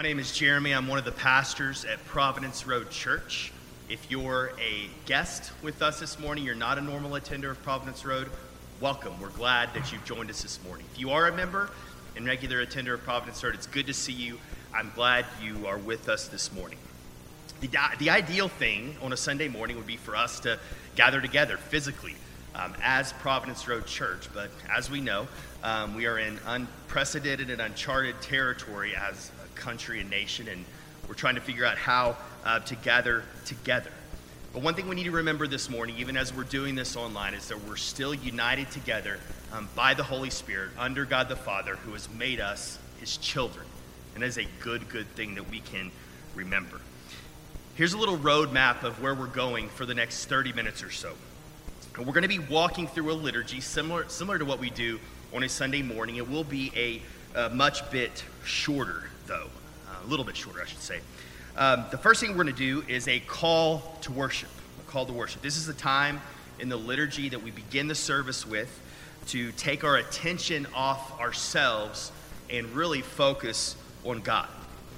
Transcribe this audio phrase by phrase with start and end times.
[0.00, 0.72] My name is Jeremy.
[0.72, 3.52] I'm one of the pastors at Providence Road Church.
[3.90, 8.02] If you're a guest with us this morning, you're not a normal attender of Providence
[8.06, 8.30] Road,
[8.80, 9.20] welcome.
[9.20, 10.86] We're glad that you've joined us this morning.
[10.90, 11.68] If you are a member
[12.16, 14.40] and regular attender of Providence Road, it's good to see you.
[14.74, 16.78] I'm glad you are with us this morning.
[17.60, 20.58] The, the ideal thing on a Sunday morning would be for us to
[20.96, 22.14] gather together physically
[22.54, 25.28] um, as Providence Road Church, but as we know,
[25.62, 29.30] um, we are in unprecedented and uncharted territory as
[29.60, 30.64] country and nation, and
[31.06, 33.90] we're trying to figure out how uh, to gather together.
[34.52, 37.34] But one thing we need to remember this morning, even as we're doing this online,
[37.34, 39.18] is that we're still united together
[39.52, 43.66] um, by the Holy Spirit under God the Father, who has made us his children.
[44.14, 45.92] And that is a good, good thing that we can
[46.34, 46.80] remember.
[47.76, 51.14] Here's a little roadmap of where we're going for the next 30 minutes or so.
[51.96, 54.98] And we're going to be walking through a liturgy similar, similar to what we do
[55.32, 56.16] on a Sunday morning.
[56.16, 57.02] It will be a,
[57.34, 59.48] a much bit shorter, though,
[59.88, 61.00] uh, a little bit shorter, I should say.
[61.56, 64.50] Um, the first thing we're going to do is a call to worship.
[64.86, 65.42] A call to worship.
[65.42, 66.20] This is the time
[66.58, 68.80] in the liturgy that we begin the service with
[69.28, 72.12] to take our attention off ourselves
[72.48, 74.48] and really focus on God.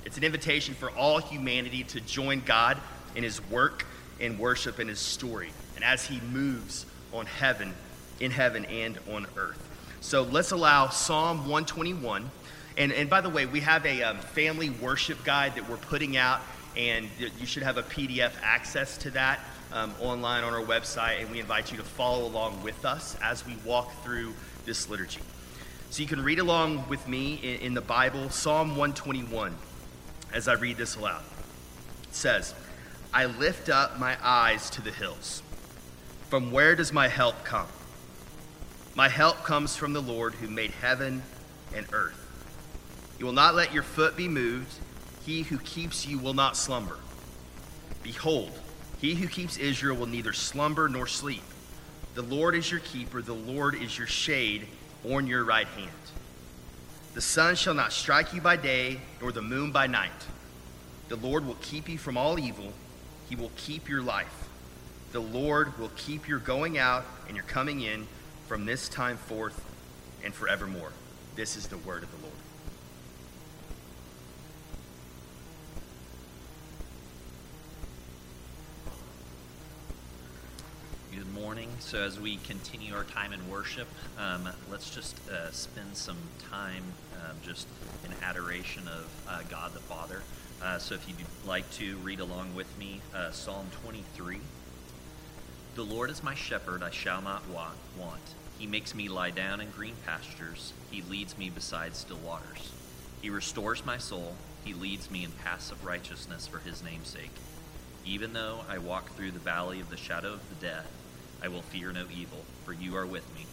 [0.05, 2.79] It's an invitation for all humanity to join God
[3.15, 3.87] in his work
[4.21, 7.75] and worship in his story and as he moves on heaven,
[8.21, 9.69] in heaven and on earth.
[10.03, 12.29] So let's allow Psalm 121.
[12.77, 16.17] And, and by the way, we have a um, family worship guide that we're putting
[16.17, 16.41] out,
[16.77, 17.09] and
[17.39, 19.39] you should have a PDF access to that
[19.73, 21.21] um, online on our website.
[21.21, 25.21] And we invite you to follow along with us as we walk through this liturgy.
[25.91, 29.55] So you can read along with me in, in the Bible, Psalm 121,
[30.35, 31.23] as I read this aloud.
[32.09, 32.57] It says,
[33.15, 35.45] I lift up my eyes to the hills.
[36.29, 37.69] From where does my help come?
[38.95, 41.23] My help comes from the Lord who made heaven
[41.75, 42.19] and earth.
[43.17, 44.75] He will not let your foot be moved.
[45.25, 46.99] He who keeps you will not slumber.
[48.03, 48.51] Behold,
[49.01, 51.43] he who keeps Israel will neither slumber nor sleep.
[52.15, 54.67] The Lord is your keeper, the Lord is your shade
[55.09, 55.91] on your right hand.
[57.15, 60.11] The sun shall not strike you by day, nor the moon by night.
[61.09, 62.73] The Lord will keep you from all evil,
[63.29, 64.49] he will keep your life.
[65.13, 68.07] The Lord will keep your going out and your coming in
[68.47, 69.65] from this time forth
[70.25, 70.93] and forevermore.
[71.37, 72.33] This is the word of the Lord.
[81.15, 81.69] Good morning.
[81.79, 83.89] So, as we continue our time in worship,
[84.19, 86.19] um, let's just uh, spend some
[86.51, 87.69] time um, just
[88.05, 90.23] in adoration of uh, God the Father.
[90.63, 91.17] Uh, so, if you'd
[91.47, 94.41] like to read along with me, uh, Psalm 23.
[95.75, 98.21] The Lord is my shepherd, I shall not want.
[98.59, 100.75] He makes me lie down in green pastures.
[100.91, 102.71] He leads me beside still waters.
[103.23, 104.35] He restores my soul.
[104.67, 107.35] He leads me in paths of righteousness for his name's sake.
[108.05, 110.93] Even though I walk through the valley of the shadow of the death,
[111.43, 113.47] I will fear no evil, for you are with me.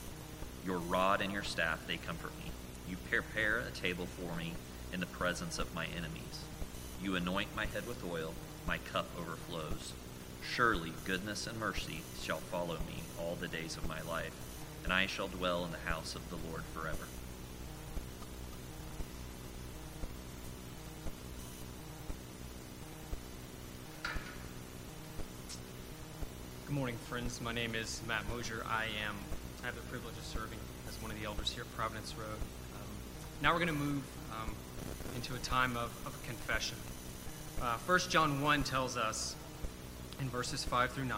[0.65, 2.51] Your rod and your staff, they comfort me.
[2.89, 4.55] You prepare a table for me
[4.91, 6.43] in the presence of my enemies.
[7.01, 8.33] You anoint my head with oil,
[8.67, 9.93] my cup overflows.
[10.41, 14.33] Surely goodness and mercy shall follow me all the days of my life
[14.83, 17.05] and I shall dwell in the house of the Lord forever.
[26.65, 27.41] Good morning, friends.
[27.41, 28.63] My name is Matt Mosier.
[28.67, 29.15] I am
[29.61, 30.57] I have the privilege of serving
[30.87, 32.27] as one of the elders here at Providence Road.
[32.27, 32.89] Um,
[33.41, 34.55] now we're going to move um,
[35.15, 36.77] into a time of, of confession.
[37.61, 39.35] Uh, 1 John 1 tells us
[40.19, 41.17] in verses 5 through 9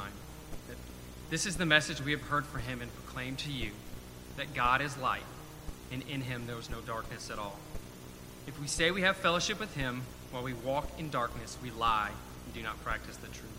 [0.67, 0.77] that
[1.29, 3.71] this is the message we have heard from him and proclaim to you
[4.37, 5.23] that God is light,
[5.91, 7.59] and in him there is no darkness at all.
[8.47, 12.11] If we say we have fellowship with him while we walk in darkness, we lie
[12.45, 13.51] and do not practice the truth.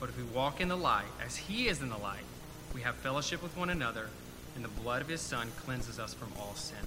[0.00, 2.24] But if we walk in the light, as he is in the light,
[2.74, 4.08] we have fellowship with one another,
[4.54, 6.78] and the blood of his Son cleanses us from all sin.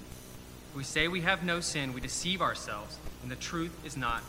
[0.72, 4.24] If we say we have no sin, we deceive ourselves, and the truth is not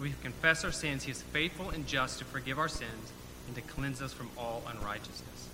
[0.00, 3.12] we confess our sins, he is faithful and just to forgive our sins
[3.46, 5.48] and to cleanse us from all unrighteousness.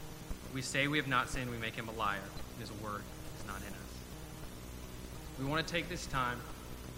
[0.46, 3.02] If we say we have not sinned, we make him a liar, and his word
[3.38, 3.98] is not in us.
[5.38, 6.38] We want to take this time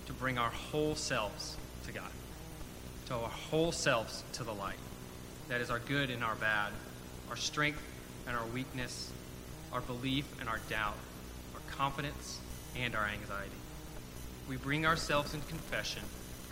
[0.07, 1.57] to bring our whole selves
[1.87, 2.11] to God,
[3.07, 4.79] to our whole selves to the light.
[5.49, 6.73] That is our good and our bad,
[7.29, 7.83] our strength
[8.27, 9.11] and our weakness,
[9.73, 10.97] our belief and our doubt,
[11.55, 12.39] our confidence
[12.77, 13.51] and our anxiety.
[14.49, 16.03] We bring ourselves in confession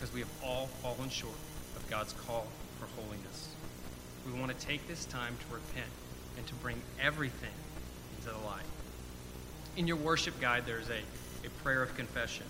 [0.00, 1.34] because we have all fallen short
[1.76, 2.46] of God's call
[2.78, 3.50] for holiness
[4.26, 5.90] we want to take this time to repent
[6.36, 7.50] and to bring everything
[8.18, 8.64] into the light.
[9.76, 11.00] In your worship guide, there's a,
[11.46, 12.46] a prayer of confession.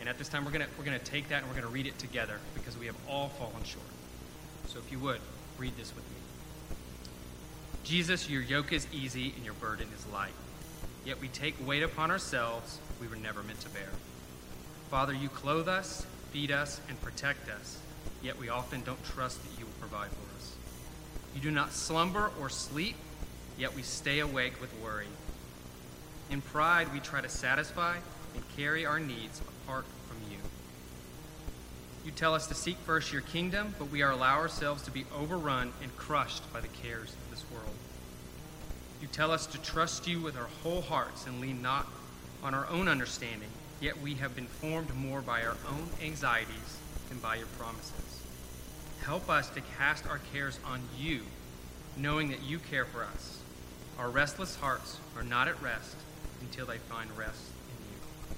[0.00, 1.86] And at this time, we're going we're gonna take that and we're going to read
[1.86, 3.86] it together because we have all fallen short.
[4.66, 5.20] So if you would,
[5.58, 6.16] read this with me.
[7.84, 10.32] Jesus, your yoke is easy and your burden is light.
[11.04, 13.88] Yet we take weight upon ourselves we were never meant to bear.
[14.90, 16.06] Father, you clothe us,
[16.36, 17.78] feed us, and protect us,
[18.22, 20.54] yet we often don't trust that you will provide for us.
[21.34, 22.96] You do not slumber or sleep,
[23.56, 25.06] yet we stay awake with worry.
[26.30, 27.96] In pride, we try to satisfy
[28.34, 30.36] and carry our needs apart from you.
[32.04, 35.72] You tell us to seek first your kingdom, but we allow ourselves to be overrun
[35.82, 37.74] and crushed by the cares of this world.
[39.00, 41.86] You tell us to trust you with our whole hearts and lean not
[42.42, 43.48] on our own understanding,
[43.80, 46.78] yet we have been formed more by our own anxieties
[47.08, 48.22] than by your promises.
[49.02, 51.20] Help us to cast our cares on you,
[51.96, 53.40] knowing that you care for us.
[53.98, 55.96] Our restless hearts are not at rest
[56.40, 58.36] until they find rest in you.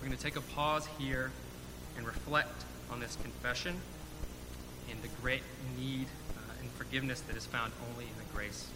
[0.00, 1.30] We're going to take a pause here
[1.96, 3.76] and reflect on this confession
[4.90, 5.42] and the great
[5.78, 6.06] need
[6.36, 8.68] uh, and forgiveness that is found only in the grace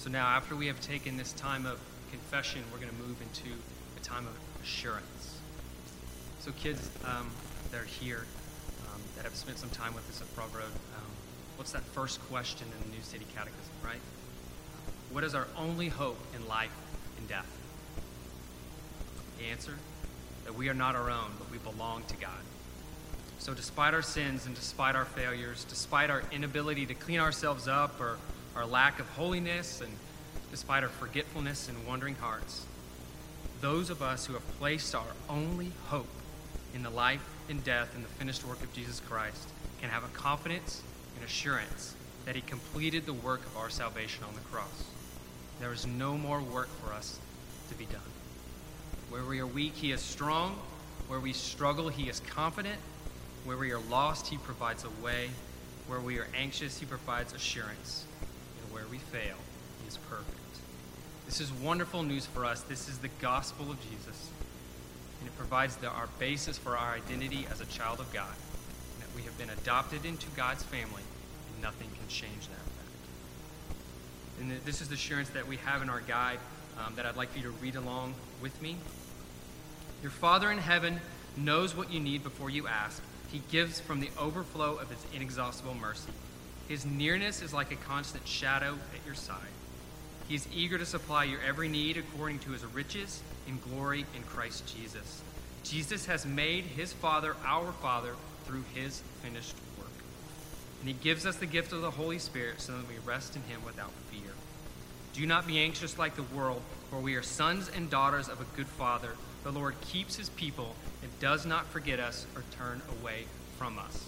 [0.00, 1.78] So now, after we have taken this time of
[2.10, 3.54] confession, we're going to move into
[3.98, 4.32] a time of
[4.62, 5.38] assurance.
[6.38, 7.30] So, kids um,
[7.70, 8.24] that are here,
[8.86, 11.10] um, that have spent some time with us at Frog Road, um,
[11.56, 14.00] what's that first question in the New City Catechism, right?
[15.10, 16.72] What is our only hope in life
[17.18, 17.58] and death?
[19.38, 19.74] The answer?
[20.46, 22.40] That we are not our own, but we belong to God.
[23.38, 28.00] So, despite our sins and despite our failures, despite our inability to clean ourselves up
[28.00, 28.16] or
[28.56, 29.92] our lack of holiness, and
[30.50, 32.66] despite our forgetfulness and wandering hearts,
[33.60, 36.08] those of us who have placed our only hope
[36.74, 39.48] in the life and death and the finished work of Jesus Christ
[39.80, 40.82] can have a confidence
[41.16, 41.94] and assurance
[42.24, 44.84] that he completed the work of our salvation on the cross.
[45.58, 47.18] There is no more work for us
[47.68, 48.00] to be done.
[49.10, 50.58] Where we are weak, he is strong.
[51.08, 52.78] Where we struggle, he is confident.
[53.44, 55.30] Where we are lost, he provides a way.
[55.86, 58.04] Where we are anxious, he provides assurance
[58.90, 59.36] we fail,
[59.82, 60.36] He is perfect.
[61.26, 62.62] This is wonderful news for us.
[62.62, 64.30] This is the gospel of Jesus.
[65.20, 68.34] And it provides the, our basis for our identity as a child of God.
[68.94, 71.02] And that we have been adopted into God's family,
[71.52, 72.80] and nothing can change that fact.
[74.40, 76.38] And this is the assurance that we have in our guide
[76.84, 78.76] um, that I'd like for you to read along with me.
[80.02, 81.00] Your Father in heaven
[81.36, 83.02] knows what you need before you ask.
[83.30, 86.10] He gives from the overflow of his inexhaustible mercy.
[86.70, 89.36] His nearness is like a constant shadow at your side.
[90.28, 94.22] He is eager to supply your every need according to his riches in glory in
[94.22, 95.20] Christ Jesus.
[95.64, 98.14] Jesus has made his Father our Father
[98.44, 99.90] through his finished work.
[100.78, 103.42] And he gives us the gift of the Holy Spirit so that we rest in
[103.42, 104.30] him without fear.
[105.12, 108.56] Do not be anxious like the world, for we are sons and daughters of a
[108.56, 109.14] good Father.
[109.42, 113.24] The Lord keeps his people and does not forget us or turn away
[113.58, 114.06] from us.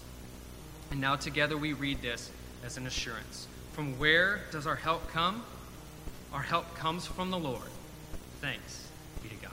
[0.91, 2.31] And now together we read this
[2.63, 3.47] as an assurance.
[3.73, 5.43] From where does our help come?
[6.31, 7.61] Our help comes from the Lord.
[8.41, 8.87] Thanks
[9.21, 9.51] be to God.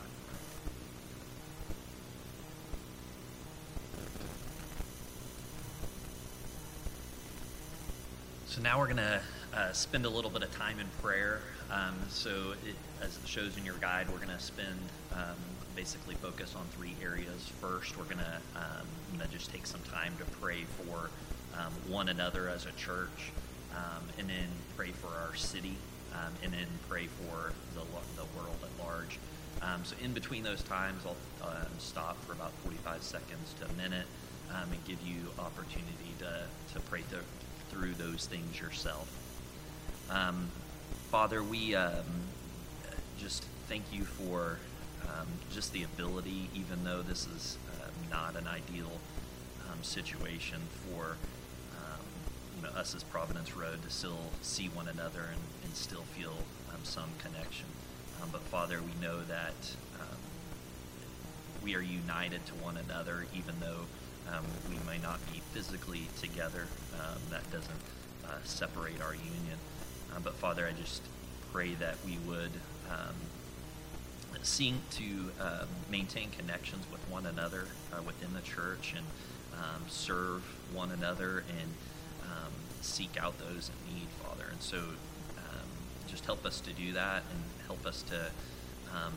[8.47, 9.21] So now we're going to
[9.55, 11.41] uh, spend a little bit of time in prayer.
[11.71, 14.79] Um, so, it, as it shows in your guide, we're going to spend
[15.15, 15.37] um,
[15.77, 17.51] basically focus on three areas.
[17.61, 21.11] First, we're going to um, just take some time to pray for
[21.59, 23.33] um, one another as a church,
[23.75, 25.77] um, and then pray for our city,
[26.15, 27.85] um, and then pray for the,
[28.17, 29.19] the world at large.
[29.63, 33.73] Um, so in between those times, I'll um, stop for about 45 seconds to a
[33.75, 34.07] minute
[34.51, 36.43] um, and give you opportunity to,
[36.75, 37.19] to pray to,
[37.71, 39.09] through those things yourself.
[41.11, 41.77] Father, we
[43.19, 44.59] just thank you for
[45.53, 47.59] just the ability, even though this is
[48.11, 48.91] not an ideal
[49.83, 51.17] situation for
[52.77, 56.35] us as Providence Road to still see one another and, and still feel
[56.73, 57.67] um, some connection.
[58.23, 59.55] Um, but Father, we know that
[60.01, 60.17] um,
[61.63, 63.85] we are united to one another, even though
[64.33, 66.67] um, we may not be physically together.
[67.31, 67.71] That doesn't
[68.25, 69.59] uh, separate our union.
[70.23, 71.03] But Father, I just
[71.53, 72.51] pray that we would
[74.43, 75.05] seek to
[75.41, 79.05] um, maintain connections with one another uh, within the church and
[79.55, 81.75] um, serve one another and
[82.81, 84.45] seek out those in need, Father.
[84.51, 85.69] And so um,
[86.07, 88.31] just help us to do that and help us to
[88.95, 89.15] um,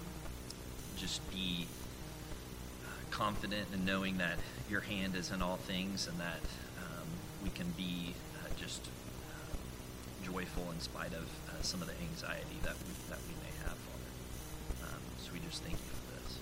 [0.98, 1.68] just be
[2.86, 4.38] uh, confident in knowing that
[4.70, 6.42] your hand is in all things and that
[6.80, 7.08] um,
[7.44, 9.56] we can be uh, just uh,
[10.24, 13.78] joyful in spite of uh, some of the anxiety that we, that we may have,
[13.78, 14.94] Father.
[14.94, 16.38] Um, so we just thank you for this.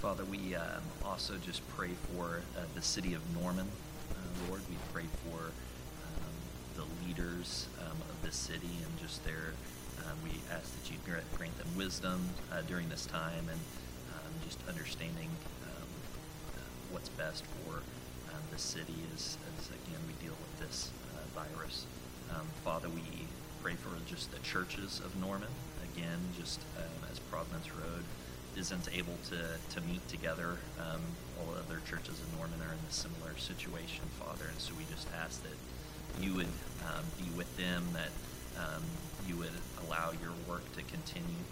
[0.00, 3.66] Father, we um, also just pray for uh, the city of Norman,
[4.12, 4.62] uh, Lord.
[4.70, 6.34] We pray for um,
[6.74, 9.52] the leaders um, of this city and just their,
[9.98, 13.60] um, we ask that you grant, them wisdom uh, during this time and
[14.16, 15.28] um, just understanding
[15.64, 15.88] um,
[16.56, 16.60] uh,
[16.92, 17.74] what's best for
[18.32, 21.84] um, the city as, as, again, we deal with this uh, virus.
[22.64, 23.02] Father, we
[23.62, 25.48] pray for just the churches of Norman,
[25.92, 26.60] again, just
[27.10, 28.04] as Providence Road
[28.56, 29.38] isn't able to,
[29.74, 30.58] to meet together.
[30.78, 31.00] Um,
[31.38, 35.08] all other churches in Norman are in a similar situation, Father, and so we just
[35.22, 36.52] ask that you would
[36.86, 38.10] um, be with them, that
[38.58, 38.82] um,
[39.26, 41.42] you would allow your work to continue.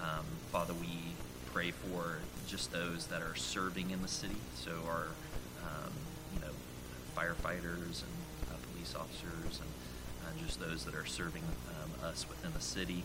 [0.00, 1.14] Um, Father, we
[1.52, 5.08] pray for just those that are serving in the city, so our
[5.64, 5.92] um,
[6.34, 6.54] you know
[7.16, 8.16] firefighters and
[8.48, 9.68] uh, police officers and
[10.24, 11.42] uh, just those that are serving
[11.82, 13.02] um, us within the city,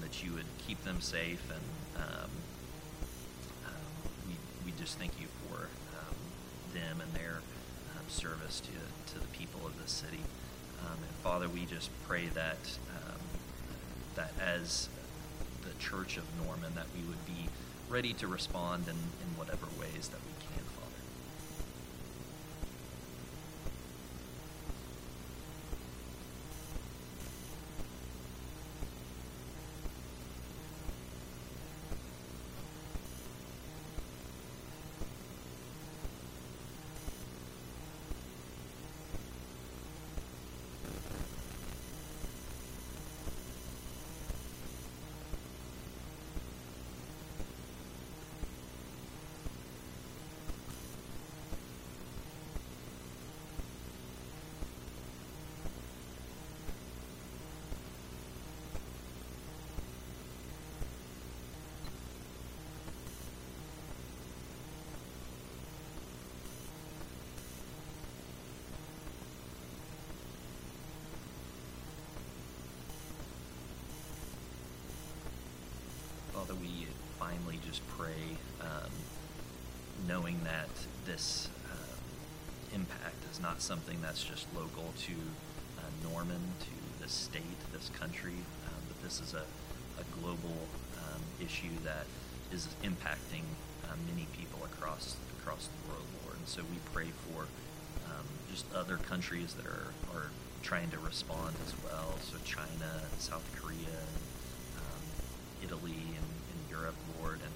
[0.00, 1.60] that you would keep them safe and
[4.82, 6.16] just thank you for um,
[6.74, 7.38] them and their
[7.94, 10.18] um, service to, to the people of the city.
[10.80, 12.58] Um, and Father, we just pray that
[12.90, 13.20] um,
[14.16, 14.88] that as
[15.62, 17.48] the Church of Norman, that we would be
[17.88, 20.61] ready to respond in, in whatever ways that we can,
[76.60, 76.86] We
[77.18, 78.90] finally just pray, um,
[80.06, 80.68] knowing that
[81.06, 85.12] this uh, impact is not something that's just local to
[85.78, 87.42] uh, Norman, to the state,
[87.72, 88.34] this country,
[88.66, 89.44] um, but this is a,
[90.00, 90.56] a global
[90.98, 92.06] um, issue that
[92.52, 93.42] is impacting
[93.84, 96.38] uh, many people across across the world, Lord.
[96.38, 97.42] And so we pray for
[98.06, 100.30] um, just other countries that are, are
[100.62, 102.14] trying to respond as well.
[102.22, 103.98] So China, South Korea,
[104.78, 105.02] um,
[105.64, 107.40] Italy, and, and Europe, Lord.
[107.42, 107.52] And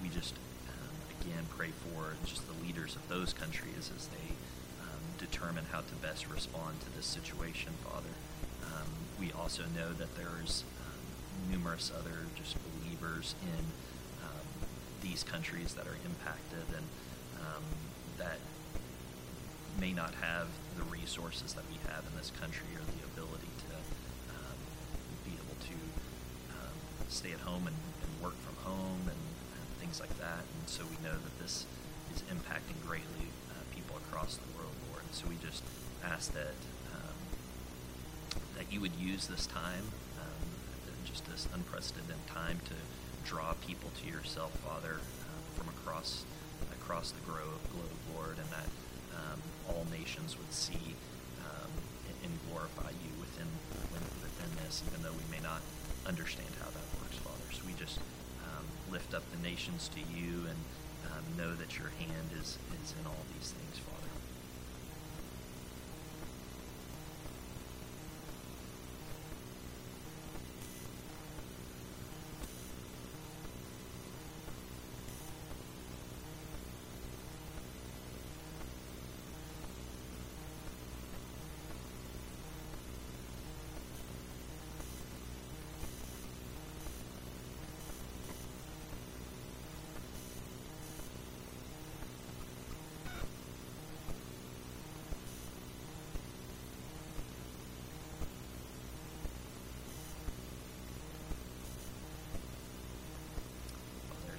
[0.13, 0.35] just,
[0.69, 4.35] um, again, pray for just the leaders of those countries as they
[4.81, 8.13] um, determine how to best respond to this situation, Father.
[8.65, 8.89] Um,
[9.19, 13.65] we also know that there's um, numerous other just believers in
[15.01, 16.85] these countries that are impacted and
[18.21, 18.37] that
[19.79, 23.73] may not have the resources that we have in this country or the ability to
[24.29, 24.57] um,
[25.25, 25.73] be able to
[26.53, 26.75] um,
[27.09, 27.75] stay at home and,
[29.91, 30.39] things like that.
[30.39, 31.65] And so we know that this
[32.15, 35.03] is impacting greatly uh, people across the world, Lord.
[35.11, 35.63] So we just
[35.99, 36.55] ask that
[36.95, 37.19] um,
[38.55, 39.83] that you would use this time,
[40.15, 40.47] um,
[41.03, 42.75] just this unprecedented time, to
[43.27, 46.23] draw people to yourself, Father, um, from across
[46.71, 47.59] across the globe,
[48.15, 48.71] Lord, and that
[49.11, 50.95] um, all nations would see
[51.43, 51.71] um,
[52.23, 53.47] and, glorify you within
[53.91, 55.59] within this, even though we may not
[56.07, 57.47] understand how that works, Father.
[57.51, 57.99] So we just
[58.91, 60.59] lift up the nations to you and
[61.11, 64.01] um, know that your hand is, is in all these things, Father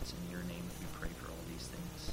[0.02, 2.10] it's in your name that we pray for all these things.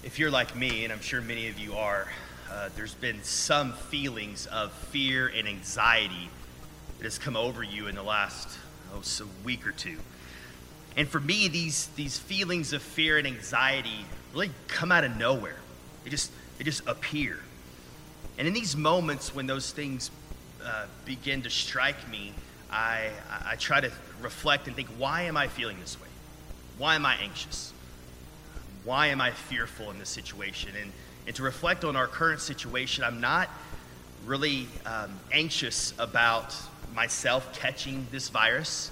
[0.00, 0.01] Amen.
[0.12, 2.06] If you're like me, and I'm sure many of you are,
[2.50, 6.28] uh, there's been some feelings of fear and anxiety
[6.98, 8.58] that has come over you in the last
[8.94, 9.96] oh, so week or two.
[10.98, 14.04] And for me, these these feelings of fear and anxiety
[14.34, 15.56] really come out of nowhere.
[16.04, 17.38] They just they just appear.
[18.36, 20.10] And in these moments when those things
[20.62, 22.34] uh, begin to strike me,
[22.70, 23.08] I
[23.46, 23.90] I try to
[24.20, 26.08] reflect and think, why am I feeling this way?
[26.76, 27.72] Why am I anxious?
[28.84, 30.72] Why am I fearful in this situation?
[30.80, 30.92] And,
[31.26, 33.48] and to reflect on our current situation, I'm not
[34.26, 36.54] really um, anxious about
[36.94, 38.90] myself catching this virus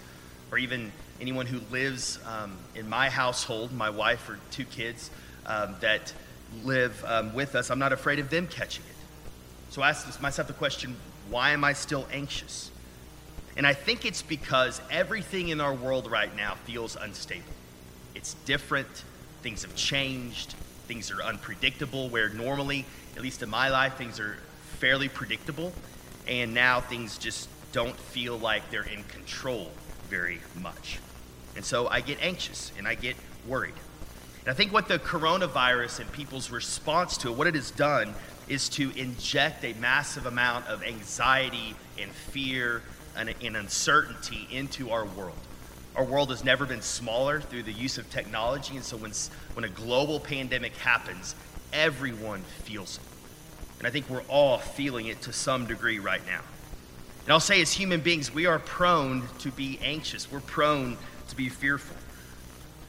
[0.51, 5.11] or even anyone who lives um, in my household, my wife or two kids
[5.47, 6.13] um, that
[6.65, 7.71] live um, with us.
[7.71, 8.97] I'm not afraid of them catching it.
[9.71, 10.97] So I ask myself the question
[11.29, 12.73] why am I still anxious?
[13.57, 17.53] And I think it's because everything in our world right now feels unstable.
[18.15, 19.05] It's different,
[19.43, 20.55] things have changed,
[20.87, 22.85] things are unpredictable, where normally,
[23.17, 24.37] at least in my life, things are
[24.79, 25.73] fairly predictable,
[26.27, 29.71] and now things just don't feel like they're in control
[30.09, 30.99] very much.
[31.57, 33.75] And so I get anxious and I get worried.
[34.41, 38.15] And I think what the coronavirus and people's response to it, what it has done,
[38.49, 42.83] is to inject a massive amount of anxiety and fear
[43.17, 45.37] and, and uncertainty into our world.
[45.97, 49.13] Our world has never been smaller through the use of technology, and so when,
[49.55, 51.35] when a global pandemic happens,
[51.73, 53.03] everyone feels it.
[53.79, 56.43] And I think we're all feeling it to some degree right now.
[57.25, 60.97] And I'll say, as human beings, we are prone to be anxious, we're prone
[61.29, 61.97] to be fearful.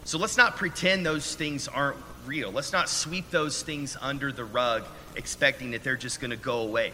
[0.03, 2.51] So let's not pretend those things aren't real.
[2.51, 4.83] Let's not sweep those things under the rug
[5.15, 6.91] expecting that they're just going to go away.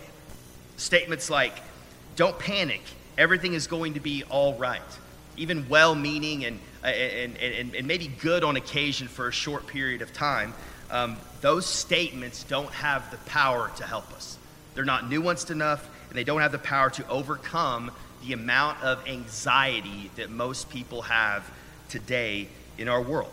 [0.78, 1.54] Statements like,
[2.16, 2.82] don't panic,
[3.18, 4.82] everything is going to be all right
[5.38, 10.02] even well meaning and, and, and, and, maybe good on occasion for a short period
[10.02, 10.54] of time,
[10.90, 14.38] um, those statements don't have the power to help us.
[14.74, 17.92] They're not nuanced enough, and they don't have the power to overcome
[18.26, 21.50] the amount of anxiety that most people have
[21.90, 22.48] today
[22.78, 23.32] in our world.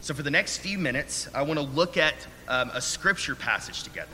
[0.00, 2.14] So, for the next few minutes, I want to look at
[2.48, 4.08] um, a scripture passage together.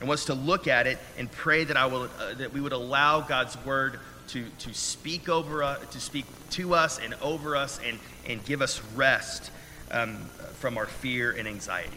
[0.00, 2.72] And wants to look at it and pray that I will uh, that we would
[2.72, 3.98] allow God's word
[4.28, 8.62] to, to speak over us, to speak to us and over us and, and give
[8.62, 9.50] us rest
[9.90, 10.16] um,
[10.54, 11.96] from our fear and anxiety.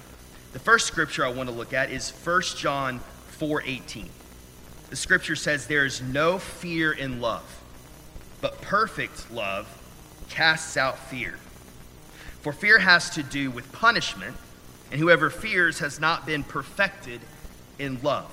[0.54, 3.00] The first scripture I want to look at is 1 John
[3.40, 4.10] 4:18.
[4.90, 7.62] The scripture says there is no fear in love,
[8.42, 9.68] but perfect love
[10.30, 11.38] casts out fear.
[12.42, 14.36] For fear has to do with punishment,
[14.92, 17.22] and whoever fears has not been perfected
[17.80, 18.30] in love.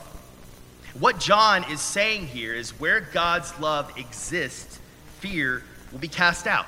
[0.95, 4.81] What John is saying here is where God's love exists,
[5.21, 6.67] fear will be cast out.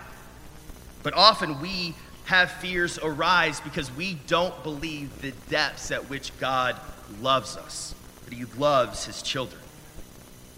[1.02, 1.94] But often we
[2.26, 6.76] have fears arise because we don't believe the depths at which God
[7.20, 9.60] loves us, that He loves His children.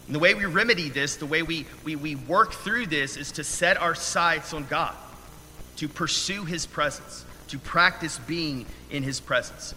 [0.06, 3.32] And the way we remedy this, the way we, we, we work through this, is
[3.32, 4.94] to set our sights on God,
[5.76, 9.74] to pursue His presence, to practice being in His presence.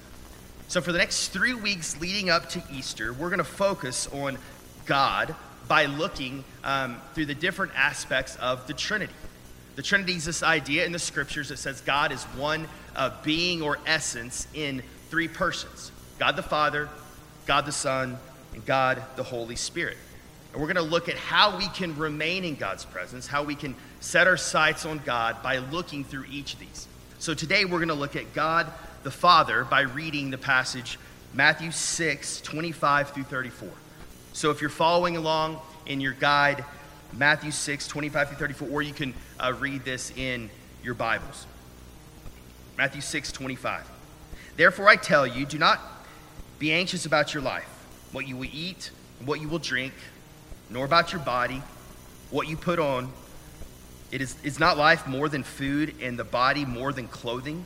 [0.68, 4.38] So, for the next three weeks leading up to Easter, we're going to focus on
[4.88, 5.36] God
[5.68, 9.14] by looking um, through the different aspects of the Trinity.
[9.76, 13.62] The Trinity is this idea in the scriptures that says God is one uh, being
[13.62, 16.90] or essence in three persons God the Father,
[17.46, 18.18] God the Son,
[18.54, 19.98] and God the Holy Spirit.
[20.52, 23.56] And we're going to look at how we can remain in God's presence, how we
[23.56, 26.88] can set our sights on God by looking through each of these.
[27.20, 28.72] So today we're going to look at God
[29.06, 31.00] the Father by reading the passage
[31.34, 33.70] Matthew 6, 25 through 34.
[34.34, 36.66] So if you're following along in your guide,
[37.14, 40.50] Matthew 6, 25 through 34, or you can uh, read this in
[40.84, 41.46] your Bibles.
[42.78, 43.90] Matthew 6, 25.
[44.58, 45.80] Therefore I tell you, do not
[46.60, 47.70] be anxious about your life,
[48.12, 48.90] what you will eat
[49.24, 49.94] what you will drink,
[50.70, 51.62] nor about your body,
[52.32, 53.12] what you put on.
[54.12, 57.66] It is, is not life more than food, and the body more than clothing?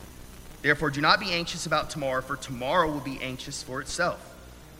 [0.61, 4.27] Therefore, do not be anxious about tomorrow, for tomorrow will be anxious for itself.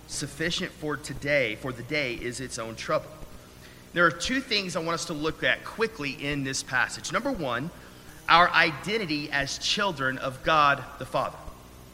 [0.08, 3.10] Sufficient for today, for the day is its own trouble.
[3.94, 7.12] There are two things I want us to look at quickly in this passage.
[7.12, 7.72] Number one,
[8.30, 11.38] our identity as children of God the Father.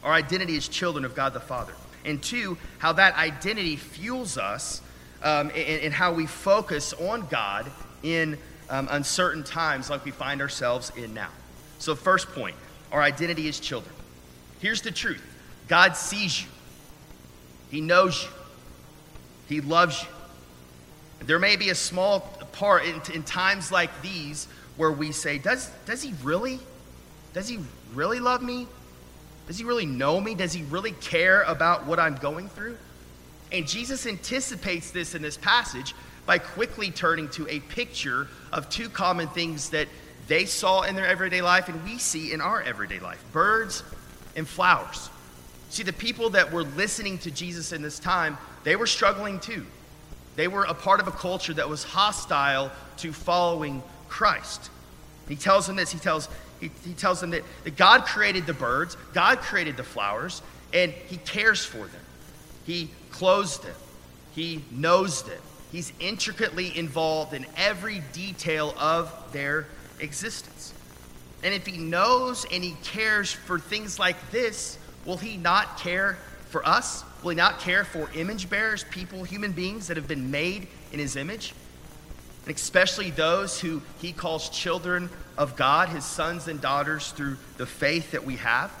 [0.04, 1.72] Our identity as children of God the Father.
[2.04, 4.80] And two, how that identity fuels us
[5.22, 7.68] um, and, and, how we focus on God
[8.04, 8.38] in
[8.70, 11.30] um, uncertain times like we find ourselves in now.
[11.80, 12.54] So, first point
[12.92, 13.94] our identity as children.
[14.60, 15.22] Here's the truth
[15.68, 16.48] God sees you,
[17.70, 18.30] He knows you,
[19.48, 20.08] He loves you.
[21.26, 22.20] There may be a small
[22.52, 24.46] part in, in times like these
[24.76, 26.60] where we say, does, does he really?
[27.34, 27.58] Does he
[27.92, 28.66] really love me?
[29.46, 30.34] Does he really know me?
[30.34, 32.76] Does he really care about what I'm going through?
[33.50, 35.94] And Jesus anticipates this in this passage
[36.26, 39.88] by quickly turning to a picture of two common things that
[40.28, 43.82] they saw in their everyday life and we see in our everyday life birds
[44.36, 45.10] and flowers.
[45.70, 49.66] See, the people that were listening to Jesus in this time, they were struggling too.
[50.36, 54.70] They were a part of a culture that was hostile to following Christ.
[55.28, 55.90] He tells them this.
[55.90, 56.28] He tells,
[56.60, 60.40] he, he tells them that, that God created the birds, God created the flowers,
[60.72, 62.00] and He cares for them.
[62.64, 63.74] He clothes them,
[64.34, 65.40] He knows them.
[65.72, 69.66] He's intricately involved in every detail of their
[70.00, 70.72] existence.
[71.42, 76.18] And if He knows and He cares for things like this, will He not care
[76.48, 77.04] for us?
[77.22, 80.98] Will he not care for image bearers, people, human beings that have been made in
[80.98, 81.54] his image?
[82.46, 87.66] And especially those who he calls children of God, his sons and daughters, through the
[87.66, 88.72] faith that we have.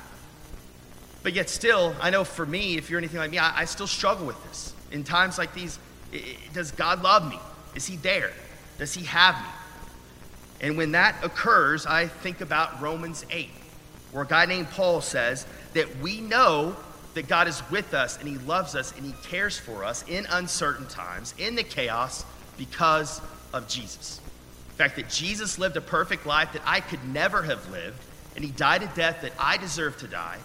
[1.22, 3.86] But yet, still, I know for me, if you're anything like me, I, I still
[3.86, 4.72] struggle with this.
[4.92, 5.78] In times like these,
[6.12, 7.38] it, does God love me?
[7.74, 8.30] Is he there?
[8.78, 9.48] Does he have me?
[10.60, 13.50] And when that occurs, I think about Romans 8,
[14.12, 16.74] where a guy named Paul says that we know
[17.14, 20.26] that God is with us and He loves us and He cares for us in
[20.30, 22.24] uncertain times, in the chaos,
[22.56, 23.20] because
[23.52, 24.20] of Jesus.
[24.70, 28.00] The fact that Jesus lived a perfect life that I could never have lived,
[28.34, 30.38] and He died a death that I deserve to die,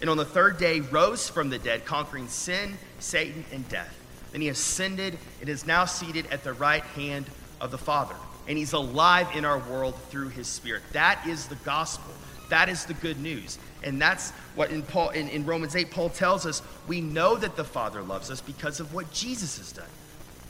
[0.00, 3.94] and on the third day rose from the dead, conquering sin, Satan, and death.
[4.32, 7.26] Then He ascended and is now seated at the right hand
[7.60, 8.14] of the Father.
[8.48, 10.82] And He's alive in our world through His Spirit.
[10.92, 12.12] That is the gospel.
[12.48, 13.58] That is the good news.
[13.84, 17.56] And that's what in, Paul, in, in Romans 8, Paul tells us we know that
[17.56, 19.86] the Father loves us because of what Jesus has done.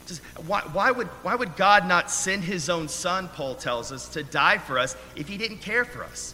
[0.07, 4.09] Just, why, why, would, why would God not send his own son, Paul tells us,
[4.09, 6.33] to die for us if he didn't care for us?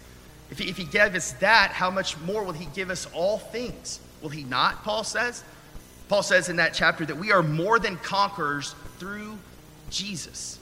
[0.50, 3.40] If he, if he gave us that, how much more will he give us all
[3.40, 4.00] things?
[4.22, 5.44] Will he not, Paul says?
[6.08, 9.38] Paul says in that chapter that we are more than conquerors through
[9.90, 10.60] Jesus.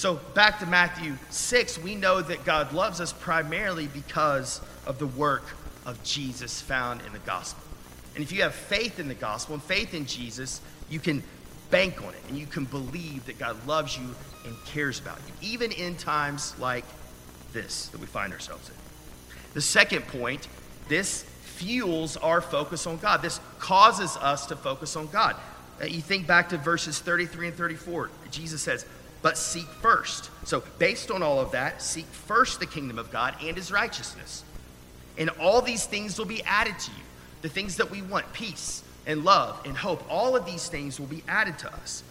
[0.00, 5.06] So, back to Matthew 6, we know that God loves us primarily because of the
[5.06, 5.44] work
[5.84, 7.62] of Jesus found in the gospel.
[8.14, 11.22] And if you have faith in the gospel and faith in Jesus, you can
[11.70, 14.14] bank on it and you can believe that God loves you
[14.46, 16.86] and cares about you, even in times like
[17.52, 18.74] this that we find ourselves in.
[19.52, 20.48] The second point
[20.88, 23.20] this fuels our focus on God.
[23.20, 25.36] This causes us to focus on God.
[25.78, 28.10] Uh, you think back to verses 33 and 34.
[28.30, 28.86] Jesus says,
[29.22, 30.30] but seek first.
[30.44, 34.44] So, based on all of that, seek first the kingdom of God and his righteousness.
[35.18, 37.02] And all these things will be added to you.
[37.42, 41.06] The things that we want peace and love and hope all of these things will
[41.06, 42.02] be added to us.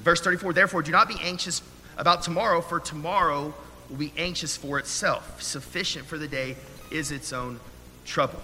[0.00, 1.62] Verse 34 Therefore, do not be anxious
[1.96, 3.54] about tomorrow, for tomorrow
[3.88, 5.40] will be anxious for itself.
[5.42, 6.56] Sufficient for the day
[6.90, 7.60] is its own
[8.04, 8.40] trouble.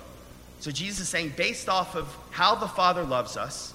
[0.60, 3.74] So, Jesus is saying, based off of how the Father loves us,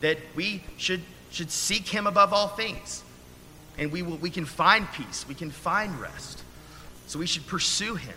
[0.00, 3.02] that we should, should seek him above all things
[3.78, 6.42] and we, will, we can find peace, we can find rest.
[7.06, 8.14] So we should pursue him.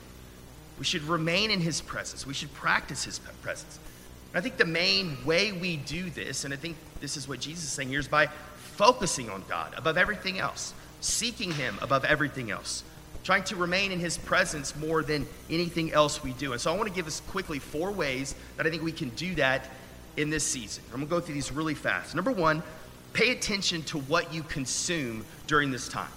[0.80, 2.26] We should remain in his presence.
[2.26, 3.80] We should practice his presence.
[4.32, 7.40] And I think the main way we do this, and I think this is what
[7.40, 8.28] Jesus is saying here, is by
[8.76, 12.84] focusing on God above everything else, seeking him above everything else,
[13.24, 16.54] trying to remain in his presence more than anything else we do.
[16.54, 19.10] And so I want to give us quickly four ways that I think we can
[19.10, 19.70] do that
[20.16, 20.84] in this season.
[20.94, 22.16] I'm going to go through these really fast.
[22.16, 22.64] Number one,
[23.14, 26.12] pay attention to what you consume during this time.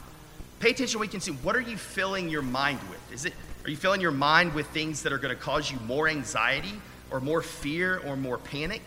[0.61, 1.37] Pay attention to what you consume.
[1.43, 3.13] What are you filling your mind with?
[3.13, 5.79] Is it are you filling your mind with things that are going to cause you
[5.87, 6.75] more anxiety
[7.11, 8.83] or more fear or more panic?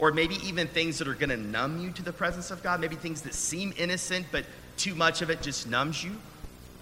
[0.00, 2.80] Or maybe even things that are going to numb you to the presence of God?
[2.80, 4.44] Maybe things that seem innocent, but
[4.76, 6.16] too much of it just numbs you?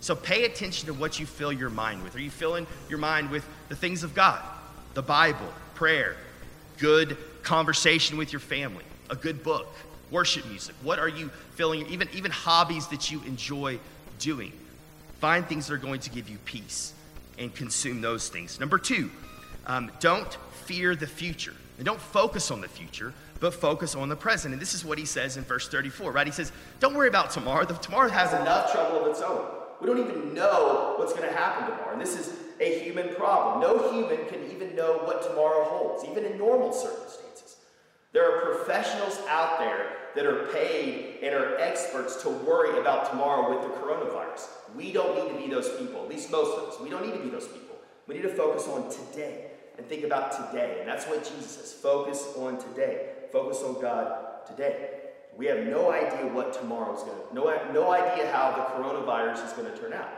[0.01, 2.15] So pay attention to what you fill your mind with.
[2.15, 4.43] Are you filling your mind with the things of God,
[4.95, 6.17] the Bible, prayer,
[6.79, 9.67] good conversation with your family, a good book,
[10.11, 10.75] worship music?
[10.83, 13.79] What are you filling, even, even hobbies that you enjoy
[14.19, 14.53] doing?
[15.21, 16.92] Find things that are going to give you peace
[17.38, 18.61] and consume those things.
[18.61, 19.11] Number two,
[19.66, 20.33] um, don't
[20.64, 21.55] fear the future.
[21.79, 24.55] And don't focus on the future, but focus on the present.
[24.55, 26.27] And this is what he says in verse 34, right?
[26.27, 27.64] He says, Don't worry about tomorrow.
[27.64, 29.47] The, tomorrow has enough trouble of its own.
[29.81, 31.92] We don't even know what's going to happen tomorrow.
[31.92, 33.61] And this is a human problem.
[33.61, 37.26] No human can even know what tomorrow holds, even in normal circumstances.
[38.12, 43.55] There are professionals out there that are paid and are experts to worry about tomorrow
[43.55, 44.49] with the coronavirus.
[44.75, 46.81] We don't need to be those people, at least most of us.
[46.81, 47.77] We don't need to be those people.
[48.07, 50.79] We need to focus on today and think about today.
[50.81, 53.11] And that's what Jesus says focus on today.
[53.33, 54.90] Focus on God today.
[55.37, 59.47] We have no idea what tomorrow is going to, no, no idea how the coronavirus
[59.47, 60.09] is going to turn out.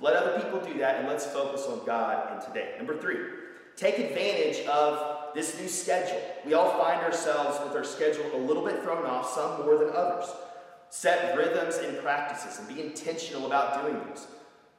[0.00, 2.74] Let other people do that and let's focus on God and today.
[2.78, 3.18] Number three,
[3.76, 6.20] take advantage of this new schedule.
[6.44, 9.90] We all find ourselves with our schedule a little bit thrown off, some more than
[9.94, 10.26] others.
[10.90, 14.26] Set rhythms and practices and be intentional about doing these.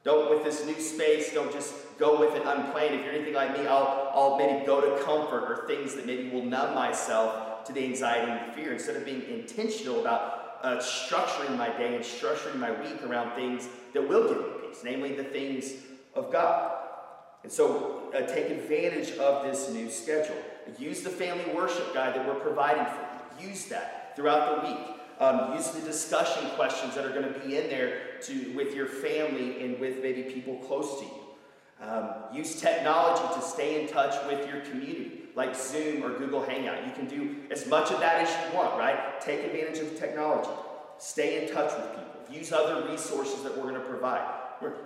[0.04, 2.96] Don't, with this new space, don't just go with it unplanned.
[2.96, 6.30] If you're anything like me, I'll, I'll maybe go to comfort or things that maybe
[6.30, 11.56] will numb myself to the anxiety and fear instead of being intentional about uh, structuring
[11.58, 15.24] my day and structuring my week around things that will give me peace, namely the
[15.24, 15.74] things
[16.16, 16.81] of God.
[17.44, 20.36] And so uh, take advantage of this new schedule.
[20.78, 23.50] Use the family worship guide that we're providing for you.
[23.50, 24.80] Use that throughout the week.
[25.20, 28.88] Um, use the discussion questions that are going to be in there to, with your
[28.88, 31.12] family and with maybe people close to you.
[31.82, 36.86] Um, use technology to stay in touch with your community, like Zoom or Google Hangout.
[36.86, 39.20] You can do as much of that as you want, right?
[39.20, 40.50] Take advantage of the technology.
[41.00, 42.36] Stay in touch with people.
[42.40, 44.41] Use other resources that we're going to provide.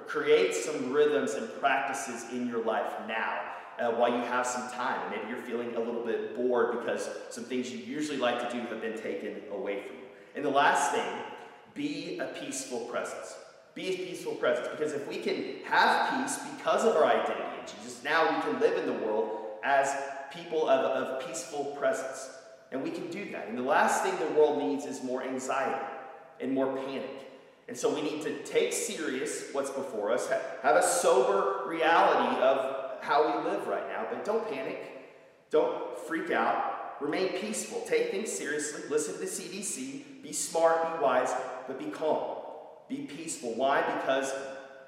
[0.07, 3.39] Create some rhythms and practices in your life now
[3.79, 4.99] uh, while you have some time.
[5.11, 8.65] Maybe you're feeling a little bit bored because some things you usually like to do
[8.67, 10.03] have been taken away from you.
[10.35, 11.07] And the last thing,
[11.73, 13.35] be a peaceful presence.
[13.73, 14.67] Be a peaceful presence.
[14.69, 18.59] Because if we can have peace because of our identity in Jesus, now we can
[18.59, 19.29] live in the world
[19.63, 19.93] as
[20.33, 22.29] people of, of peaceful presence.
[22.71, 23.47] And we can do that.
[23.47, 25.85] And the last thing the world needs is more anxiety
[26.39, 27.24] and more panic.
[27.67, 30.29] And so we need to take serious what's before us,
[30.61, 34.81] have a sober reality of how we live right now, but don't panic,
[35.49, 41.03] don't freak out, remain peaceful, take things seriously, listen to the CDC, be smart, be
[41.03, 41.33] wise,
[41.67, 42.35] but be calm.
[42.87, 43.53] Be peaceful.
[43.55, 43.81] Why?
[43.81, 44.31] Because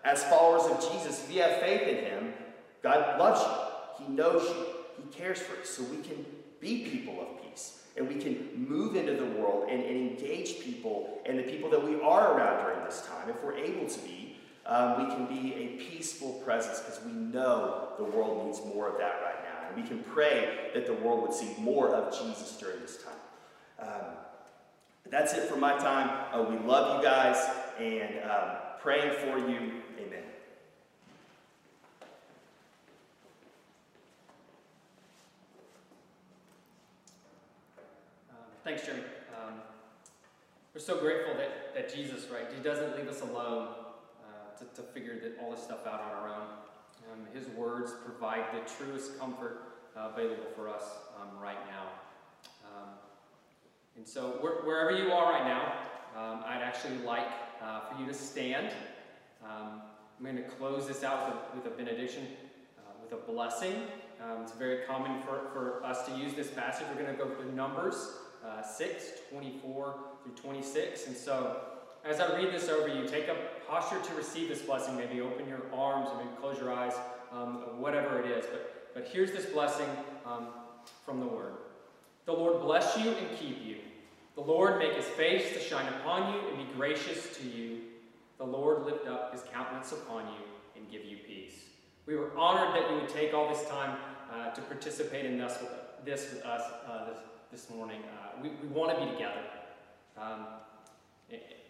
[0.04, 2.34] as followers of Jesus, if you have faith in Him,
[2.84, 4.06] God loves you.
[4.06, 4.66] He knows you.
[4.98, 5.66] He cares for you.
[5.66, 6.26] So we can
[6.60, 7.84] be people of peace.
[7.98, 11.84] And we can move into the world and, and engage people and the people that
[11.84, 13.30] we are around during this time.
[13.30, 17.90] If we're able to be, um, we can be a peaceful presence because we know
[17.98, 19.68] the world needs more of that right now.
[19.68, 23.88] And we can pray that the world would see more of Jesus during this time.
[23.88, 24.18] Um,
[25.10, 26.10] that's it for my time.
[26.34, 27.38] Uh, we love you guys
[27.80, 28.50] and um,
[28.82, 29.72] praying for you.
[30.00, 30.24] Amen.
[38.30, 38.36] Um,
[38.67, 38.99] thanks, Jimmy.
[39.32, 39.53] Um,
[40.73, 43.69] we're so grateful that, that Jesus, right, he doesn't leave us alone
[44.25, 46.47] uh, to, to figure that, all this stuff out on our own.
[47.10, 49.62] Um, his words provide the truest comfort
[49.95, 50.84] uh, available for us
[51.15, 51.84] um, right now.
[53.95, 55.73] And so, wherever you are right now,
[56.15, 57.25] um, I'd actually like
[57.63, 58.71] uh, for you to stand.
[59.43, 59.82] Um,
[60.19, 62.27] I'm going to close this out with a, with a benediction,
[62.77, 63.73] uh, with a blessing.
[64.21, 66.86] Um, it's very common for, for us to use this passage.
[66.93, 68.12] We're going to go to Numbers
[68.45, 71.08] uh, 6, 24 through 26.
[71.08, 71.62] And so,
[72.06, 73.36] as I read this over you, take a
[73.67, 74.95] posture to receive this blessing.
[74.95, 76.93] Maybe open your arms or maybe close your eyes,
[77.32, 78.45] um, whatever it is.
[78.45, 79.88] But, but here's this blessing
[80.26, 80.47] um,
[81.06, 81.54] from the Word.
[82.26, 83.78] The Lord bless you and keep you.
[84.36, 87.80] The Lord make his face to shine upon you and be gracious to you.
[88.38, 90.43] The Lord lift up his countenance upon you
[90.76, 91.54] and give you peace.
[92.06, 93.97] We were honored that you would take all this time
[94.32, 95.71] uh, to participate in this with,
[96.08, 97.17] us uh, this,
[97.52, 98.02] this morning.
[98.04, 99.42] Uh, we we want to be together.
[100.18, 100.48] Um,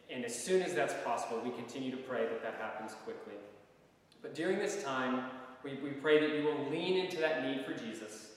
[0.10, 3.34] and as soon as that's possible, we continue to pray that that happens quickly.
[4.22, 5.26] But during this time,
[5.64, 8.32] we, we pray that you will lean into that need for Jesus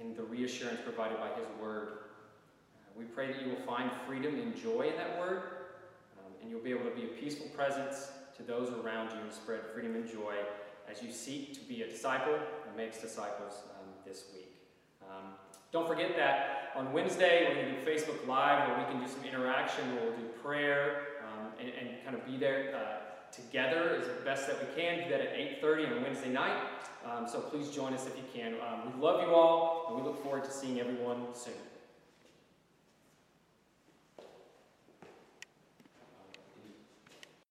[0.00, 1.88] and the reassurance provided by his word.
[1.88, 5.42] Uh, we pray that you will find freedom and joy in that word,
[6.18, 9.32] um, and you'll be able to be a peaceful presence to those around you and
[9.32, 10.34] spread freedom and joy
[10.90, 14.52] as you seek to be a disciple and makes disciples um, this week.
[15.02, 15.34] Um,
[15.72, 19.08] don't forget that on Wednesday we're going to do Facebook Live where we can do
[19.08, 24.24] some interaction, we'll do prayer um, and, and, kind of be there uh, together as
[24.24, 25.04] best that we can.
[25.04, 26.60] Do that at 8.30 on Wednesday night.
[27.04, 28.54] Um, so please join us if you can.
[28.54, 31.54] Um, we love you all and we look forward to seeing everyone soon.